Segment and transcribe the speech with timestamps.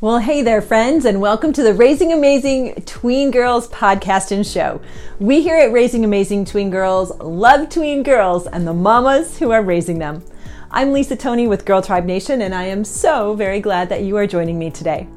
[0.00, 4.80] Well, hey there, friends, and welcome to the Raising Amazing Tween Girls podcast and show.
[5.18, 9.60] We here at Raising Amazing Tween Girls love tween girls and the mamas who are
[9.60, 10.22] raising them.
[10.70, 14.16] I'm Lisa Tony with Girl Tribe Nation, and I am so very glad that you
[14.16, 15.08] are joining me today.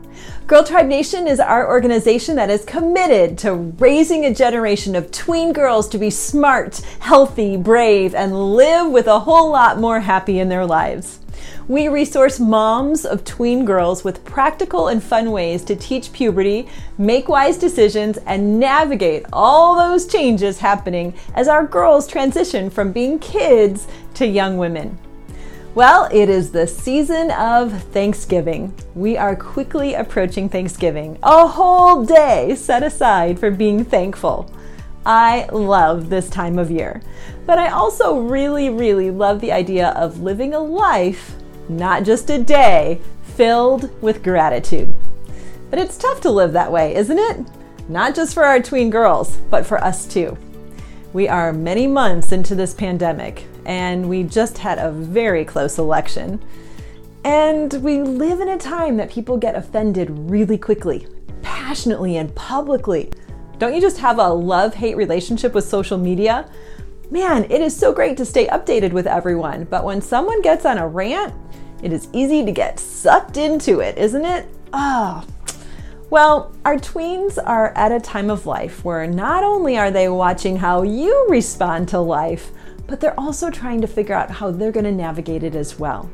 [0.47, 5.53] Girl Tribe Nation is our organization that is committed to raising a generation of tween
[5.53, 10.49] girls to be smart, healthy, brave, and live with a whole lot more happy in
[10.49, 11.20] their lives.
[11.71, 17.29] We resource moms of tween girls with practical and fun ways to teach puberty, make
[17.29, 23.87] wise decisions, and navigate all those changes happening as our girls transition from being kids
[24.15, 24.99] to young women.
[25.73, 28.73] Well, it is the season of Thanksgiving.
[28.93, 34.51] We are quickly approaching Thanksgiving, a whole day set aside for being thankful.
[35.05, 37.01] I love this time of year,
[37.45, 41.37] but I also really, really love the idea of living a life
[41.69, 44.93] not just a day, filled with gratitude.
[45.69, 47.45] But it's tough to live that way, isn't it?
[47.87, 50.37] Not just for our tween girls, but for us too.
[51.13, 56.41] We are many months into this pandemic, and we just had a very close election.
[57.23, 61.07] And we live in a time that people get offended really quickly,
[61.41, 63.11] passionately, and publicly.
[63.59, 66.49] Don't you just have a love hate relationship with social media?
[67.11, 70.77] Man, it is so great to stay updated with everyone, but when someone gets on
[70.77, 71.33] a rant,
[71.83, 74.47] it is easy to get sucked into it, isn't it?
[74.71, 75.25] Oh.
[76.09, 80.55] Well, our tweens are at a time of life where not only are they watching
[80.55, 82.51] how you respond to life,
[82.87, 86.09] but they're also trying to figure out how they're going to navigate it as well.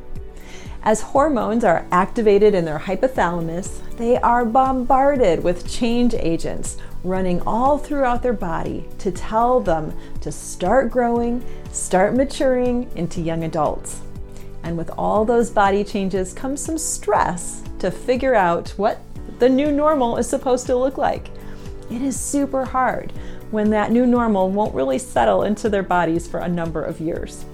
[0.82, 7.78] As hormones are activated in their hypothalamus, they are bombarded with change agents running all
[7.78, 14.00] throughout their body to tell them to start growing, start maturing into young adults.
[14.62, 19.00] And with all those body changes comes some stress to figure out what
[19.38, 21.30] the new normal is supposed to look like.
[21.90, 23.12] It is super hard
[23.50, 27.44] when that new normal won't really settle into their bodies for a number of years.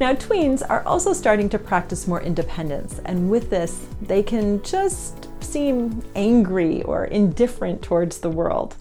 [0.00, 5.23] Now, tweens are also starting to practice more independence, and with this, they can just
[5.44, 8.76] seem angry or indifferent towards the world.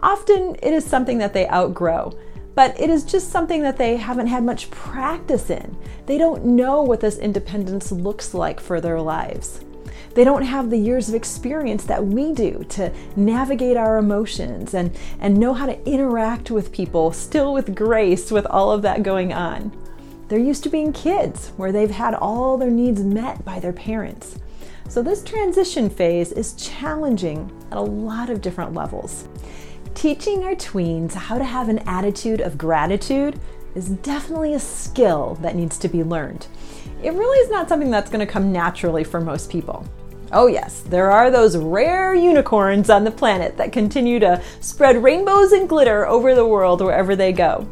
[0.00, 2.16] Often, it is something that they outgrow,
[2.54, 5.76] but it is just something that they haven't had much practice in.
[6.06, 9.60] They don't know what this independence looks like for their lives.
[10.14, 14.96] They don't have the years of experience that we do to navigate our emotions and,
[15.20, 19.32] and know how to interact with people, still with grace, with all of that going
[19.32, 19.70] on.
[20.28, 24.38] They're used to being kids where they've had all their needs met by their parents.
[24.88, 29.28] So, this transition phase is challenging at a lot of different levels.
[29.94, 33.38] Teaching our tweens how to have an attitude of gratitude
[33.74, 36.46] is definitely a skill that needs to be learned.
[37.02, 39.86] It really is not something that's going to come naturally for most people.
[40.32, 45.52] Oh, yes, there are those rare unicorns on the planet that continue to spread rainbows
[45.52, 47.68] and glitter over the world wherever they go.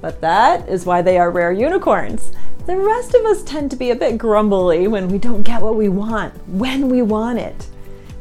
[0.00, 2.30] But that is why they are rare unicorns.
[2.66, 5.76] The rest of us tend to be a bit grumbly when we don't get what
[5.76, 7.66] we want, when we want it.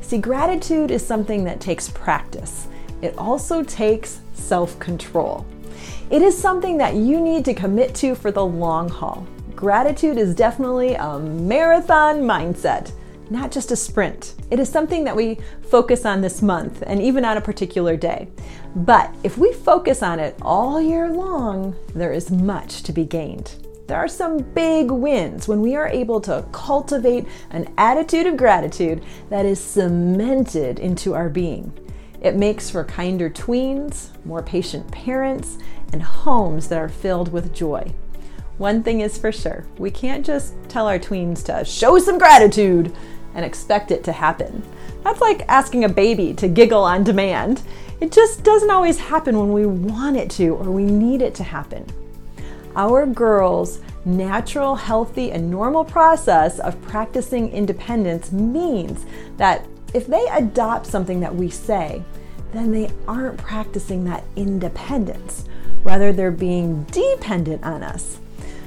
[0.01, 2.67] See, gratitude is something that takes practice
[3.01, 5.45] it also takes self control.
[6.09, 9.25] It is something that you need to commit to for the long haul.
[9.55, 12.91] Gratitude is definitely a marathon mindset,
[13.29, 14.35] not just a sprint.
[14.51, 15.37] It is something that we
[15.69, 18.27] focus on this month and even on a particular day.
[18.75, 23.55] But if we focus on it all year long, there is much to be gained.
[23.91, 29.03] There are some big wins when we are able to cultivate an attitude of gratitude
[29.29, 31.73] that is cemented into our being.
[32.21, 35.57] It makes for kinder tweens, more patient parents,
[35.91, 37.93] and homes that are filled with joy.
[38.57, 42.95] One thing is for sure we can't just tell our tweens to show some gratitude
[43.35, 44.63] and expect it to happen.
[45.03, 47.61] That's like asking a baby to giggle on demand.
[47.99, 51.43] It just doesn't always happen when we want it to or we need it to
[51.43, 51.85] happen.
[52.75, 59.05] Our girls' natural, healthy, and normal process of practicing independence means
[59.37, 62.01] that if they adopt something that we say,
[62.53, 65.45] then they aren't practicing that independence.
[65.83, 68.19] Rather, they're being dependent on us.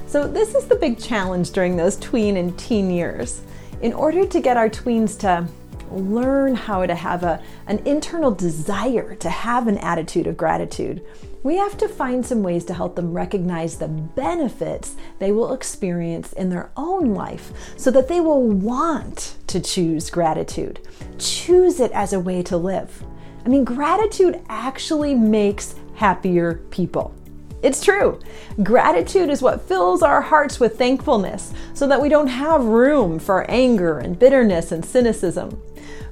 [0.07, 3.41] So, this is the big challenge during those tween and teen years.
[3.81, 5.47] In order to get our tweens to
[5.91, 11.03] learn how to have a, an internal desire to have an attitude of gratitude,
[11.45, 16.33] we have to find some ways to help them recognize the benefits they will experience
[16.33, 20.79] in their own life so that they will want to choose gratitude,
[21.19, 23.03] choose it as a way to live.
[23.45, 27.13] I mean, gratitude actually makes happier people.
[27.61, 28.19] It's true.
[28.63, 33.47] Gratitude is what fills our hearts with thankfulness so that we don't have room for
[33.51, 35.61] anger and bitterness and cynicism.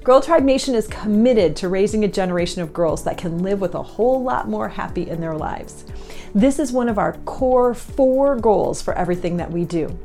[0.03, 3.73] Girl Tribe Nation is committed to raising a generation of girls that can live with
[3.73, 5.85] a whole lot more happy in their lives.
[6.35, 9.97] This is one of our core four goals for everything that we do.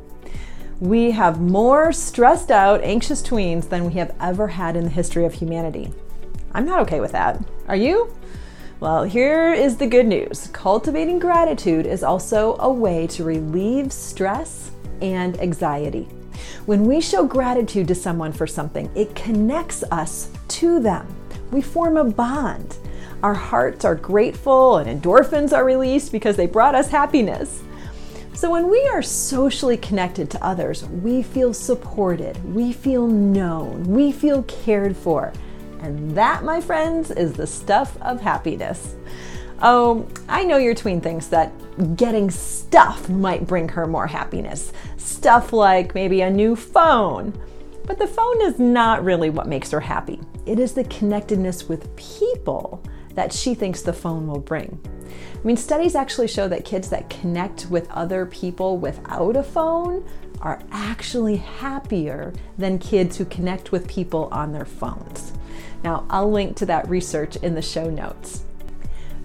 [0.79, 5.25] We have more stressed out, anxious tweens than we have ever had in the history
[5.25, 5.91] of humanity.
[6.53, 7.43] I'm not okay with that.
[7.67, 8.15] Are you?
[8.79, 14.71] Well, here is the good news cultivating gratitude is also a way to relieve stress
[15.01, 16.07] and anxiety.
[16.65, 21.07] When we show gratitude to someone for something, it connects us to them.
[21.51, 22.77] We form a bond.
[23.23, 27.61] Our hearts are grateful and endorphins are released because they brought us happiness.
[28.33, 34.13] So, when we are socially connected to others, we feel supported, we feel known, we
[34.13, 35.33] feel cared for.
[35.81, 38.95] And that, my friends, is the stuff of happiness.
[39.61, 41.51] Oh, I know your tween thinks that
[41.97, 44.71] getting stuff might bring her more happiness.
[44.97, 47.33] Stuff like maybe a new phone.
[47.85, 50.19] But the phone is not really what makes her happy.
[50.45, 52.81] It is the connectedness with people
[53.15, 54.79] that she thinks the phone will bring.
[55.33, 60.05] I mean, studies actually show that kids that connect with other people without a phone
[60.41, 65.33] are actually happier than kids who connect with people on their phones.
[65.83, 68.43] Now, I'll link to that research in the show notes.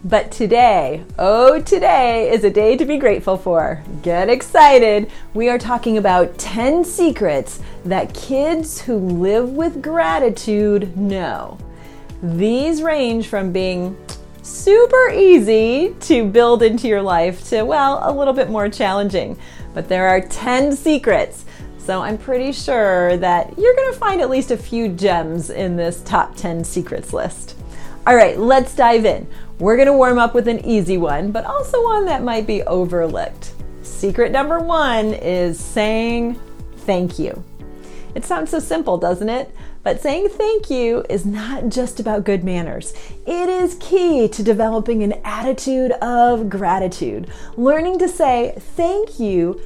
[0.07, 3.83] But today, oh, today is a day to be grateful for.
[4.03, 5.11] Get excited.
[5.33, 11.57] We are talking about 10 secrets that kids who live with gratitude know.
[12.23, 13.97] These range from being
[14.43, 19.39] super easy to build into your life to, well, a little bit more challenging.
[19.73, 21.47] But there are 10 secrets.
[21.79, 25.77] So I'm pretty sure that you're going to find at least a few gems in
[25.77, 27.57] this top 10 secrets list.
[28.07, 29.27] All right, let's dive in.
[29.59, 33.55] We're to warm up with an easy one, but also one that might be overlooked.
[33.81, 36.39] Secret number one is saying
[36.81, 37.43] thank you.
[38.15, 39.51] It sounds so simple, doesn't it?
[39.83, 42.93] But saying thank you is not just about good manners.
[43.27, 47.31] It is key to developing an attitude of gratitude.
[47.57, 49.59] Learning to say thank you,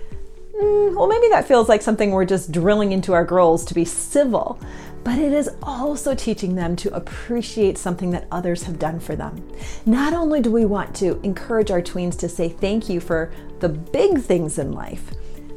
[0.55, 3.85] mm, well, maybe that feels like something we're just drilling into our girls to be
[3.85, 4.61] civil
[5.09, 9.43] but it is also teaching them to appreciate something that others have done for them.
[9.87, 13.71] Not only do we want to encourage our tweens to say thank you for the
[13.71, 15.15] big things in life,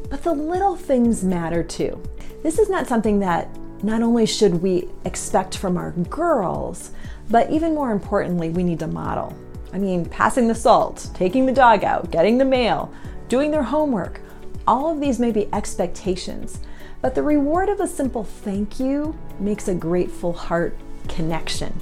[0.10, 2.02] but the little things matter too.
[2.44, 3.50] This is not something that
[3.84, 6.92] not only should we expect from our girls,
[7.30, 9.36] but even more importantly, we need to model.
[9.74, 12.90] I mean, passing the salt, taking the dog out, getting the mail,
[13.28, 14.22] doing their homework,
[14.66, 16.60] all of these may be expectations
[17.02, 20.78] but the reward of a simple thank you makes a grateful heart
[21.08, 21.74] connection.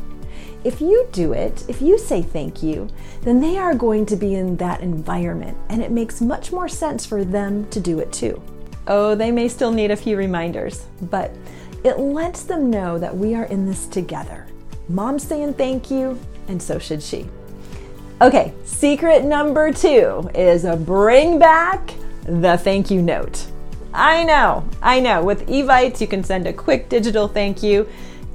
[0.63, 2.89] If you do it, if you say thank you,
[3.21, 7.05] then they are going to be in that environment and it makes much more sense
[7.05, 8.41] for them to do it too.
[8.87, 11.31] Oh, they may still need a few reminders, but
[11.83, 14.47] it lets them know that we are in this together.
[14.89, 17.27] Mom's saying thank you, and so should she.
[18.21, 21.93] Okay, secret number two is bring back
[22.23, 23.45] the thank you note.
[23.93, 25.23] I know, I know.
[25.23, 27.87] With Evites, you can send a quick digital thank you,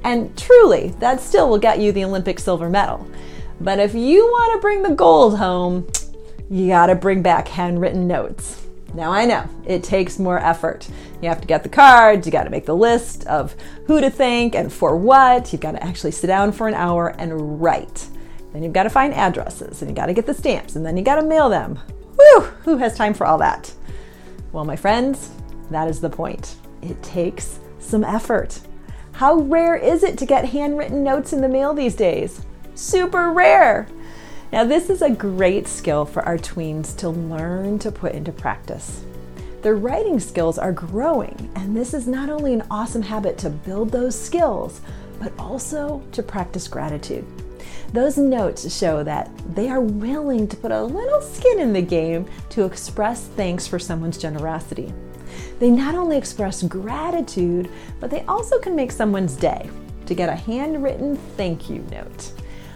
[0.03, 3.07] and truly, that still will get you the Olympic silver medal.
[3.61, 5.87] But if you want to bring the gold home,
[6.49, 8.65] you got to bring back handwritten notes.
[8.93, 10.87] Now, I know it takes more effort.
[11.21, 13.55] You have to get the cards, you got to make the list of
[13.87, 15.51] who to thank and for what.
[15.51, 18.07] You've got to actually sit down for an hour and write.
[18.53, 20.95] Then you've got to find addresses and you got to get the stamps and then
[20.95, 21.77] you got to mail them.
[22.15, 23.73] Whew, who has time for all that?
[24.53, 25.31] Well, my friends,
[25.69, 26.55] that is the point.
[26.81, 28.59] It takes some effort.
[29.13, 32.41] How rare is it to get handwritten notes in the mail these days?
[32.75, 33.87] Super rare.
[34.51, 39.03] Now, this is a great skill for our tweens to learn to put into practice.
[39.61, 43.91] Their writing skills are growing, and this is not only an awesome habit to build
[43.91, 44.81] those skills,
[45.19, 47.25] but also to practice gratitude.
[47.91, 52.27] Those notes show that they are willing to put a little skin in the game
[52.49, 54.93] to express thanks for someone's generosity.
[55.59, 57.69] They not only express gratitude,
[57.99, 59.69] but they also can make someone's day
[60.05, 62.31] to get a handwritten thank you note.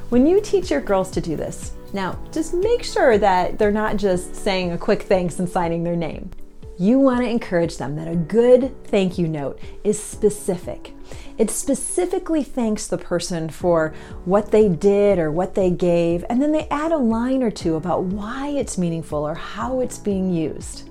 [0.09, 3.97] When you teach your girls to do this, now just make sure that they're not
[3.97, 6.31] just saying a quick thanks and signing their name.
[6.77, 10.93] You want to encourage them that a good thank you note is specific.
[11.37, 13.93] It specifically thanks the person for
[14.23, 17.75] what they did or what they gave, and then they add a line or two
[17.75, 20.88] about why it's meaningful or how it's being used.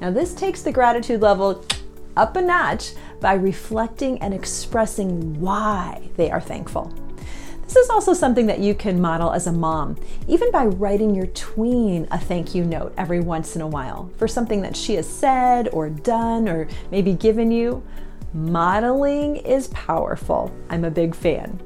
[0.00, 1.64] Now, this takes the gratitude level
[2.16, 6.92] up a notch by reflecting and expressing why they are thankful.
[7.64, 11.28] This is also something that you can model as a mom, even by writing your
[11.28, 15.08] tween a thank you note every once in a while for something that she has
[15.08, 17.80] said or done or maybe given you.
[18.32, 20.52] Modeling is powerful.
[20.68, 21.60] I'm a big fan.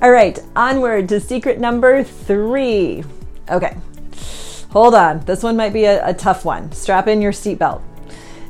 [0.00, 3.04] All right, onward to secret number three.
[3.50, 3.76] Okay,
[4.70, 5.20] hold on.
[5.20, 6.72] This one might be a, a tough one.
[6.72, 7.82] Strap in your seatbelt.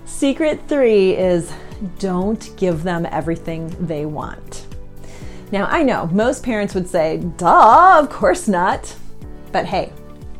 [0.04, 1.52] Secret three is
[1.98, 4.66] don't give them everything they want.
[5.52, 8.94] Now, I know most parents would say, duh, of course not.
[9.50, 9.92] But hey,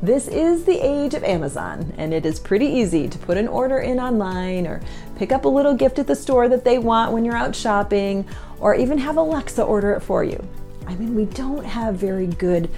[0.03, 3.79] this is the age of Amazon, and it is pretty easy to put an order
[3.81, 4.81] in online or
[5.17, 8.27] pick up a little gift at the store that they want when you're out shopping,
[8.61, 10.43] or even have Alexa order it for you.
[10.87, 12.71] I mean, we don't have very good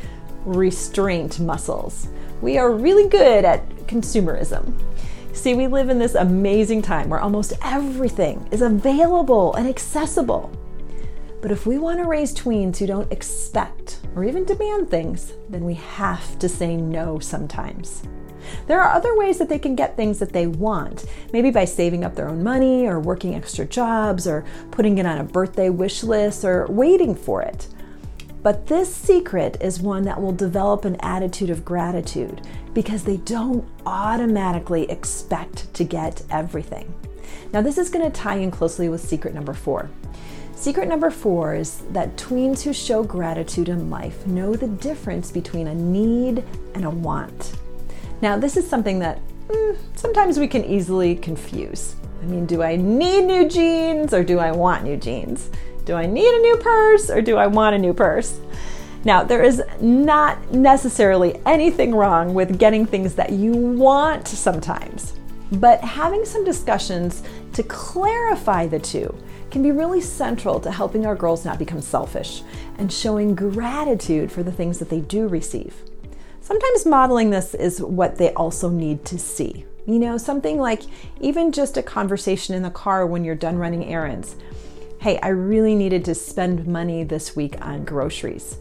[0.44, 2.09] restraint muscles.
[2.42, 4.75] We are really good at consumerism.
[5.32, 10.50] See, we live in this amazing time where almost everything is available and accessible.
[11.40, 15.64] But if we want to raise tweens who don't expect or even demand things, then
[15.64, 18.02] we have to say no sometimes.
[18.66, 22.04] There are other ways that they can get things that they want, maybe by saving
[22.04, 26.02] up their own money or working extra jobs or putting it on a birthday wish
[26.02, 27.68] list or waiting for it.
[28.42, 32.40] But this secret is one that will develop an attitude of gratitude
[32.75, 36.92] because they don't automatically expect to get everything.
[37.52, 39.88] Now, this is going to tie in closely with secret number four.
[40.54, 45.66] Secret number four is that tweens who show gratitude in life know the difference between
[45.68, 46.44] a need
[46.75, 47.54] and a want.
[48.20, 51.96] Now, this is something that mm, sometimes we can easily confuse.
[52.22, 55.50] I mean, do I need new jeans or do I want new jeans?
[55.85, 58.39] Do I need a new purse or do I want a new purse?
[59.05, 65.15] Now, there is not necessarily anything wrong with getting things that you want sometimes,
[65.53, 67.25] but having some discussions
[67.55, 69.12] to clarify the two
[69.51, 72.43] can be really central to helping our girls not become selfish
[72.79, 75.75] and showing gratitude for the things that they do receive.
[76.41, 79.67] Sometimes modeling this is what they also need to see.
[79.85, 80.83] You know, something like
[81.21, 84.37] even just a conversation in the car when you're done running errands
[85.02, 88.61] hey, I really needed to spend money this week on groceries.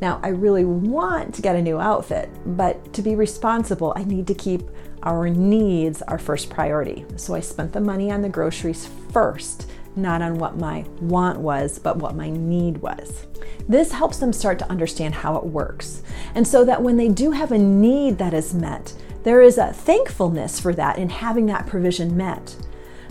[0.00, 4.26] Now, I really want to get a new outfit, but to be responsible, I need
[4.28, 4.62] to keep
[5.02, 7.04] our needs our first priority.
[7.16, 11.78] So I spent the money on the groceries first, not on what my want was,
[11.78, 13.26] but what my need was.
[13.68, 16.02] This helps them start to understand how it works.
[16.34, 19.74] And so that when they do have a need that is met, there is a
[19.74, 22.56] thankfulness for that in having that provision met.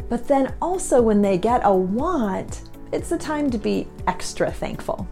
[0.10, 5.08] But then also, when they get a want, it's the time to be extra thankful.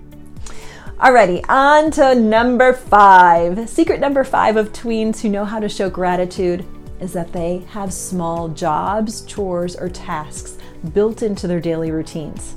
[0.97, 3.69] Alrighty, on to number five.
[3.69, 6.65] Secret number five of tweens who know how to show gratitude
[6.99, 10.57] is that they have small jobs, chores, or tasks
[10.93, 12.55] built into their daily routines.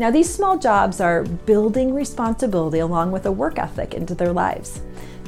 [0.00, 4.80] Now, these small jobs are building responsibility along with a work ethic into their lives.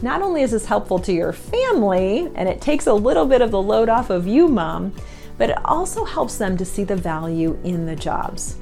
[0.02, 3.50] Not only is this helpful to your family, and it takes a little bit of
[3.50, 4.92] the load off of you, mom,
[5.38, 8.56] but it also helps them to see the value in the jobs.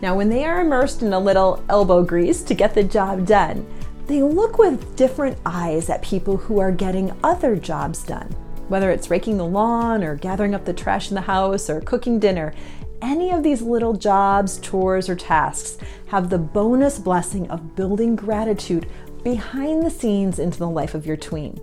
[0.00, 3.66] Now, when they are immersed in a little elbow grease to get the job done,
[4.06, 8.28] they look with different eyes at people who are getting other jobs done.
[8.68, 12.18] Whether it's raking the lawn or gathering up the trash in the house or cooking
[12.18, 12.52] dinner,
[13.00, 18.88] any of these little jobs, chores, or tasks have the bonus blessing of building gratitude
[19.22, 21.60] behind the scenes into the life of your tween.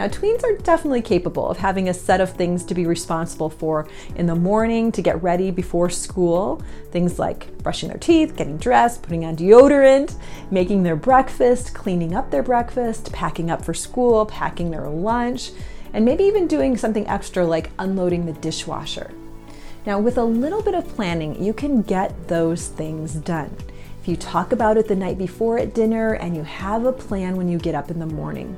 [0.00, 3.86] Now, tweens are definitely capable of having a set of things to be responsible for
[4.16, 6.62] in the morning to get ready before school.
[6.90, 10.16] Things like brushing their teeth, getting dressed, putting on deodorant,
[10.50, 15.50] making their breakfast, cleaning up their breakfast, packing up for school, packing their lunch,
[15.92, 19.12] and maybe even doing something extra like unloading the dishwasher.
[19.84, 23.54] Now, with a little bit of planning, you can get those things done.
[24.00, 27.36] If you talk about it the night before at dinner and you have a plan
[27.36, 28.56] when you get up in the morning.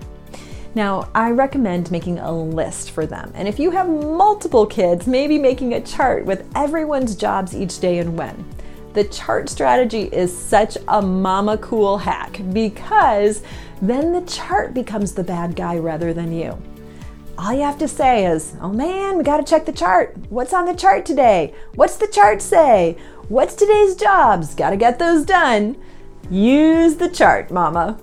[0.75, 3.31] Now, I recommend making a list for them.
[3.35, 7.99] And if you have multiple kids, maybe making a chart with everyone's jobs each day
[7.99, 8.45] and when.
[8.95, 13.43] The chart strategy is such a mama cool hack because
[13.83, 16.61] then the chart becomes the bad guy rather than you.
[17.37, 20.17] All you have to say is, oh man, we gotta check the chart.
[20.31, 21.55] What's on the chart today?
[21.75, 22.97] What's the chart say?
[23.29, 24.55] What's today's jobs?
[24.55, 25.77] Gotta get those done.
[26.31, 27.99] Use the chart, mama.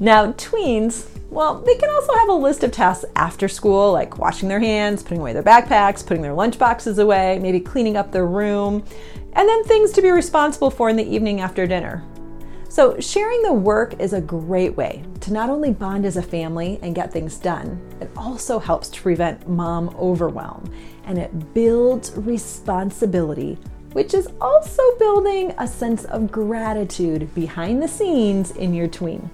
[0.00, 4.48] Now, tweens, well, they can also have a list of tasks after school, like washing
[4.48, 8.26] their hands, putting away their backpacks, putting their lunch boxes away, maybe cleaning up their
[8.26, 8.84] room,
[9.32, 12.04] and then things to be responsible for in the evening after dinner.
[12.68, 16.80] So, sharing the work is a great way to not only bond as a family
[16.82, 20.72] and get things done, it also helps to prevent mom overwhelm
[21.04, 23.58] and it builds responsibility,
[23.92, 29.30] which is also building a sense of gratitude behind the scenes in your tween.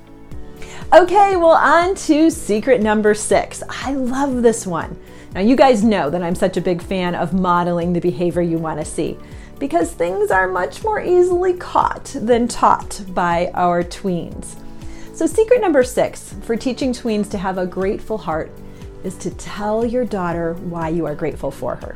[0.92, 3.62] Okay, well, on to secret number six.
[3.68, 4.98] I love this one.
[5.34, 8.58] Now, you guys know that I'm such a big fan of modeling the behavior you
[8.58, 9.16] want to see.
[9.60, 14.56] because things are much more easily caught than taught by our tweens.
[15.14, 18.50] So, secret number six for teaching tweens to have a grateful heart
[19.04, 21.94] is to tell your daughter why you are grateful for her.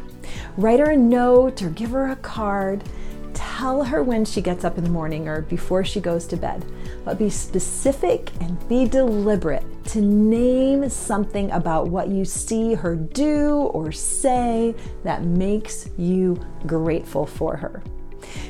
[0.56, 2.84] Write her a note or give her a card.
[3.34, 6.64] Tell her when she gets up in the morning or before she goes to bed.
[7.04, 13.56] But be specific and be deliberate to name something about what you see her do
[13.72, 17.82] or say that makes you grateful for her.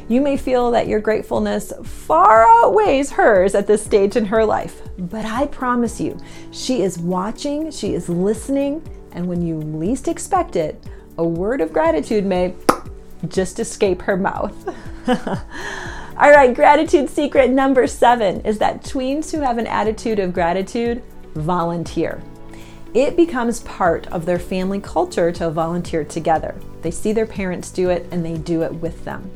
[0.08, 4.82] You may feel that your gratefulness far outweighs hers at this stage in her life,
[4.98, 6.18] but I promise you,
[6.52, 10.82] she is watching, she is listening, and when you least expect it,
[11.18, 12.54] a word of gratitude may
[13.24, 14.54] just escape her mouth.
[16.16, 21.02] All right, gratitude secret number seven is that tweens who have an attitude of gratitude
[21.34, 22.22] volunteer.
[22.94, 26.54] It becomes part of their family culture to volunteer together.
[26.82, 29.28] They see their parents do it and they do it with them.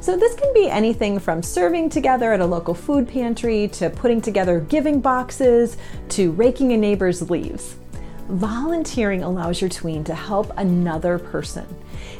[0.00, 4.20] So, this can be anything from serving together at a local food pantry to putting
[4.20, 5.76] together giving boxes
[6.10, 7.76] to raking a neighbor's leaves.
[8.28, 11.66] Volunteering allows your tween to help another person,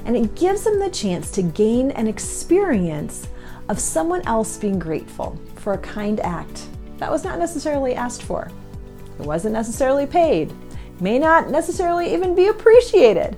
[0.05, 3.29] and it gives them the chance to gain an experience
[3.69, 6.67] of someone else being grateful for a kind act
[6.99, 8.51] that was not necessarily asked for.
[9.19, 10.53] It wasn't necessarily paid,
[11.01, 13.37] may not necessarily even be appreciated.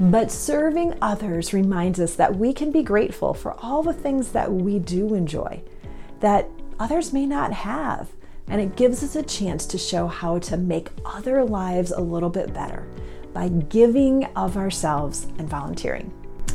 [0.00, 4.50] But serving others reminds us that we can be grateful for all the things that
[4.50, 5.62] we do enjoy
[6.20, 8.10] that others may not have.
[8.48, 12.30] And it gives us a chance to show how to make other lives a little
[12.30, 12.88] bit better
[13.32, 16.12] by giving of ourselves and volunteering.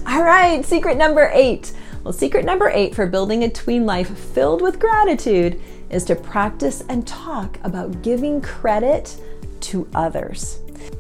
[0.07, 1.73] All right, secret number eight.
[2.03, 6.83] Well, secret number eight for building a tween life filled with gratitude is to practice
[6.87, 9.19] and talk about giving credit
[9.61, 10.59] to others.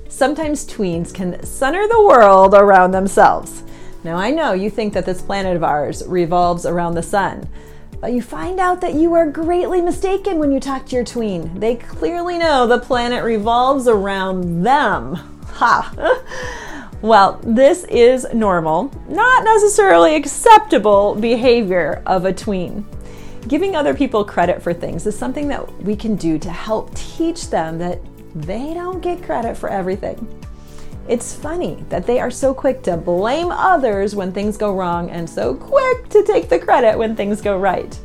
[0.09, 3.63] Sometimes tweens can center the world around themselves.
[4.03, 7.47] Now, I know you think that this planet of ours revolves around the sun,
[7.99, 11.59] but you find out that you are greatly mistaken when you talk to your tween.
[11.59, 15.36] They clearly know the planet revolves around them.
[15.57, 16.21] Ha!
[17.01, 22.85] well, this is normal, not necessarily acceptable behavior of a tween.
[23.47, 27.49] Giving other people credit for things is something that we can do to help teach
[27.49, 27.99] them that
[28.35, 30.27] they don't get credit for everything.
[31.07, 35.27] It's funny that they are so quick to blame others when things go wrong and
[35.27, 37.99] so quick to take the credit when things go right.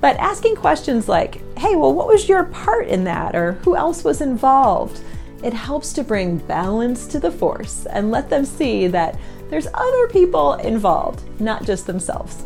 [0.00, 3.34] But asking questions like, hey, well, what was your part in that?
[3.34, 5.00] Or who else was involved?
[5.42, 9.18] It helps to bring balance to the force and let them see that
[9.50, 12.44] there's other people involved, not just themselves.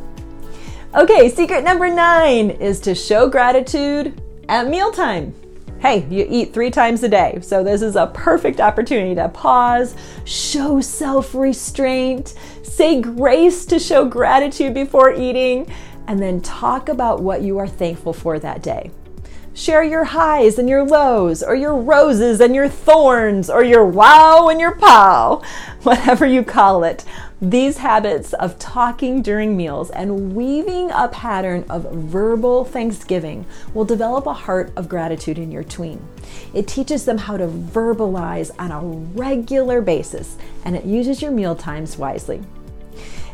[0.95, 5.35] Okay, secret number nine is to show gratitude at mealtime
[5.83, 7.41] hey, you eat three times a day.
[7.43, 14.05] So this is a perfect opportunity to pause, show self restraint, say grace to show
[14.05, 15.67] gratitude before eating,
[16.07, 18.93] and then talk about what you are thankful for that day.
[19.55, 24.49] Share your highs and your lows, or your roses and your thorns, or your wow
[24.49, 25.43] and your pow,
[25.83, 27.05] whatever you call it.
[27.43, 34.27] These habits of talking during meals and weaving a pattern of verbal thanksgiving will develop
[34.27, 36.01] a heart of gratitude in your tween.
[36.55, 38.81] It teaches them how to verbalize on a
[39.19, 42.41] regular basis and it uses your meal times wisely.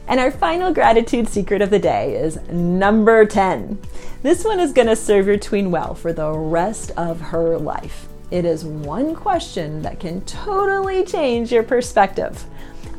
[0.09, 3.79] And our final gratitude secret of the day is number 10.
[4.21, 8.09] This one is going to serve your tween well for the rest of her life.
[8.33, 12.45] It is one question that can totally change your perspective.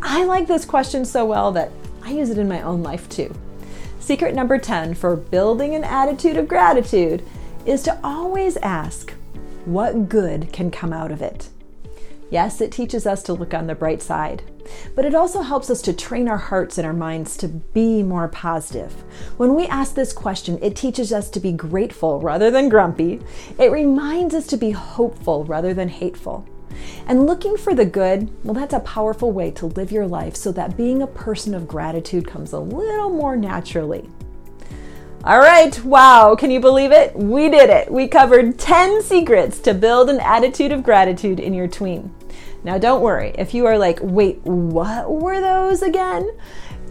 [0.02, 1.72] I like this question so well that
[2.04, 3.36] I use it in my own life too.
[4.00, 7.22] Secret number 10 for building an attitude of gratitude
[7.66, 9.12] is to always ask,
[9.66, 11.50] what good can come out of it?
[12.32, 14.42] Yes, it teaches us to look on the bright side,
[14.96, 18.28] but it also helps us to train our hearts and our minds to be more
[18.28, 18.92] positive.
[19.38, 23.22] When we ask this question, it teaches us to be grateful rather than grumpy.
[23.58, 26.48] It reminds us to be hopeful rather than hateful.
[27.08, 30.52] And looking for the good, well, that's a powerful way to live your life so
[30.54, 34.10] that being a person of gratitude comes a little more naturally.
[35.24, 37.14] All right, wow, can you believe it?
[37.14, 37.92] We did it.
[37.92, 42.14] We covered 10 secrets to build an attitude of gratitude in your tween.
[42.64, 46.30] Now, don't worry if you are like, wait, what were those again?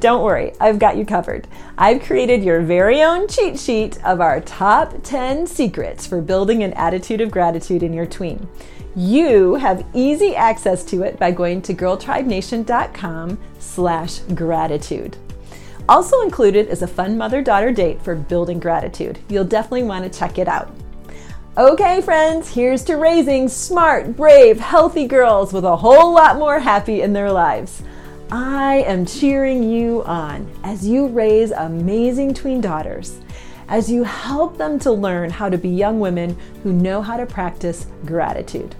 [0.00, 1.48] Don't worry, I've got you covered.
[1.76, 6.72] I've created your very own cheat sheet of our top 10 secrets for building an
[6.74, 8.48] attitude of gratitude in your tween.
[8.94, 15.16] You have easy access to it by going to girltribenation.com slash gratitude.
[15.88, 19.18] Also included is a fun mother-daughter date for building gratitude.
[19.28, 20.70] You'll definitely want to check it out.
[21.56, 27.02] Okay, friends, here's to raising smart, brave, healthy girls with a whole lot more happy
[27.02, 27.82] in their lives.
[28.30, 33.18] I am cheering you on as you raise amazing tween daughters,
[33.66, 37.26] as you help them to learn how to be young women who know how to
[37.26, 38.76] practice gratitude.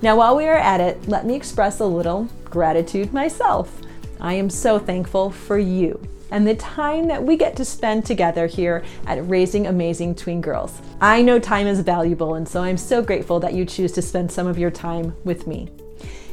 [0.00, 3.78] Now, while we are at it, let me express a little gratitude myself.
[4.22, 6.00] I am so thankful for you
[6.32, 10.80] and the time that we get to spend together here at Raising Amazing Tween Girls.
[10.98, 14.32] I know time is valuable, and so I'm so grateful that you choose to spend
[14.32, 15.68] some of your time with me.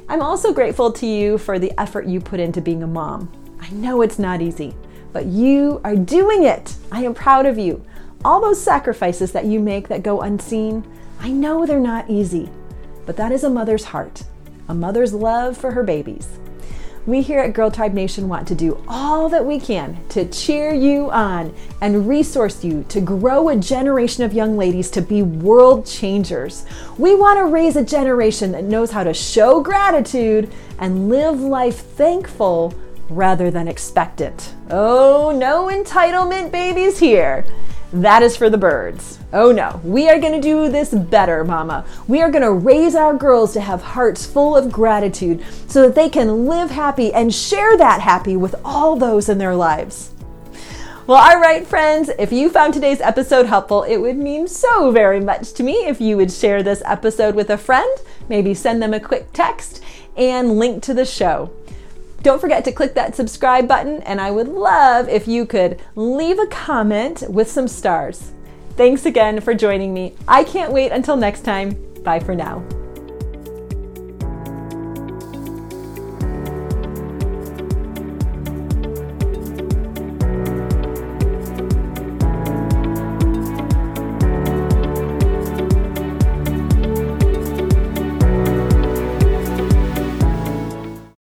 [0.07, 3.29] I'm also grateful to you for the effort you put into being a mom.
[3.59, 4.73] I know it's not easy,
[5.11, 6.75] but you are doing it.
[6.93, 7.85] I am proud of you.
[8.23, 12.49] All those sacrifices that you make that go unseen, I know they're not easy,
[13.05, 14.23] but that is a mother's heart,
[14.69, 16.39] a mother's love for her babies.
[17.09, 20.75] We here at Girl Tribe Nation want to do all that we can to cheer
[20.75, 25.87] you on and resource you to grow a generation of young ladies to be world
[25.87, 26.65] changers.
[26.99, 31.79] We want to raise a generation that knows how to show gratitude and live life
[31.79, 32.75] thankful
[33.09, 34.53] rather than expectant.
[34.69, 37.43] Oh, no entitlement babies here.
[37.91, 39.17] That is for the birds.
[39.33, 41.85] Oh no, we are going to do this better, Mama.
[42.07, 45.95] We are going to raise our girls to have hearts full of gratitude so that
[45.95, 50.13] they can live happy and share that happy with all those in their lives.
[51.07, 55.19] Well, all right, friends, if you found today's episode helpful, it would mean so very
[55.19, 57.89] much to me if you would share this episode with a friend,
[58.29, 59.83] maybe send them a quick text,
[60.15, 61.51] and link to the show.
[62.21, 66.39] Don't forget to click that subscribe button, and I would love if you could leave
[66.39, 68.33] a comment with some stars.
[68.71, 70.15] Thanks again for joining me.
[70.27, 71.77] I can't wait until next time.
[72.03, 72.63] Bye for now.